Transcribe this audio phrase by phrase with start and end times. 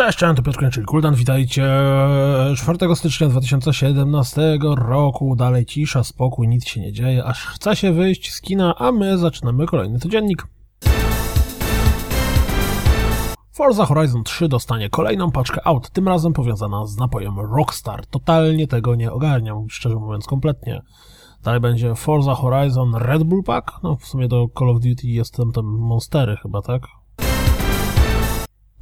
[0.00, 1.70] Cześć, cześć, to Piotr Kończyk, Kuldan, witajcie
[2.56, 8.32] 4 stycznia 2017 roku, dalej cisza, spokój, nic się nie dzieje, aż chce się wyjść
[8.32, 10.46] z kina, a my zaczynamy kolejny codziennik.
[13.52, 18.06] Forza Horizon 3 dostanie kolejną paczkę aut, tym razem powiązana z napojem Rockstar.
[18.06, 20.82] Totalnie tego nie ogarniam, szczerze mówiąc, kompletnie.
[21.42, 25.52] Dalej będzie Forza Horizon Red Bull Pack, no w sumie do Call of Duty jestem
[25.52, 26.99] tam Monstery chyba, tak?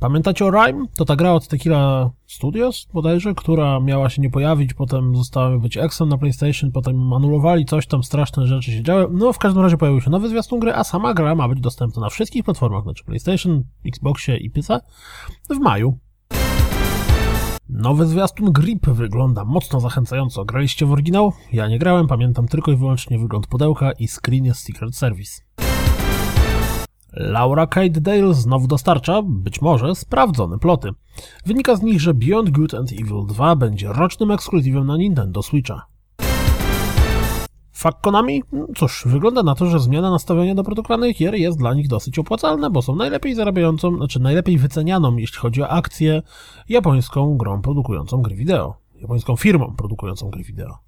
[0.00, 0.86] Pamiętacie o Rime?
[0.96, 5.76] To ta gra od Tequila Studios bodajże, która miała się nie pojawić, potem została być
[5.76, 9.08] Exxon na PlayStation, potem anulowali coś tam, straszne rzeczy się działy.
[9.12, 12.02] No w każdym razie pojawił się nowy zwiastun gry, a sama gra ma być dostępna
[12.02, 14.80] na wszystkich platformach, znaczy PlayStation, Xboxie i PC
[15.50, 15.98] w maju.
[17.68, 20.44] Nowy zwiastun Grip wygląda mocno zachęcająco.
[20.44, 21.32] Graliście w oryginał?
[21.52, 25.47] Ja nie grałem, pamiętam tylko i wyłącznie wygląd pudełka i screenie z Secret Service.
[27.12, 30.90] Laura Kate Dale znowu dostarcza, być może, sprawdzone ploty.
[31.46, 35.86] Wynika z nich, że Beyond Good and Evil 2 będzie rocznym ekskluzywem na Nintendo Switcha.
[37.72, 38.42] Fakt Konami?
[38.76, 42.70] Cóż, wygląda na to, że zmiana nastawienia do produkowanych gier jest dla nich dosyć opłacalna,
[42.70, 46.22] bo są najlepiej zarabiającą, znaczy najlepiej wycenianą, jeśli chodzi o akcję,
[46.68, 48.74] japońską grą produkującą gry wideo.
[49.00, 50.78] Japońską firmą produkującą gry wideo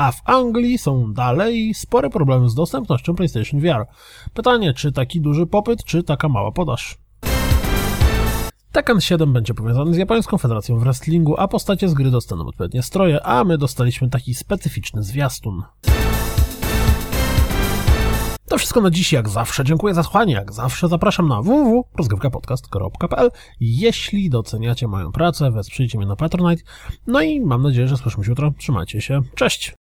[0.00, 3.86] a w Anglii są dalej spore problemy z dostępnością PlayStation VR.
[4.34, 6.98] Pytanie, czy taki duży popyt, czy taka mała podaż?
[8.72, 13.26] Tekken 7 będzie powiązany z Japońską Federacją Wrestlingu, a postacie z gry dostaną odpowiednie stroje,
[13.26, 15.62] a my dostaliśmy taki specyficzny zwiastun.
[18.48, 19.64] To wszystko na dziś, jak zawsze.
[19.64, 20.34] Dziękuję za słuchanie.
[20.34, 26.62] Jak zawsze zapraszam na www.rozgrywkapodcast.pl Jeśli doceniacie moją pracę, wesprzyjcie mnie na Patronite.
[27.06, 28.52] No i mam nadzieję, że słyszymy się jutro.
[28.58, 29.20] Trzymajcie się.
[29.34, 29.74] Cześć!